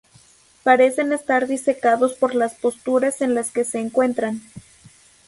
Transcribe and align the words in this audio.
Parecen 0.63 1.13
estar 1.13 1.45
"disecados" 1.47 2.15
por 2.15 2.33
las 2.33 2.55
posturas 2.55 3.21
en 3.21 3.35
la 3.35 3.43
que 3.43 3.63
se 3.63 3.77
encuentran. 3.77 4.41